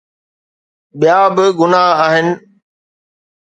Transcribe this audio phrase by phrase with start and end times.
[0.99, 2.27] ٻيا به گناهه آهن.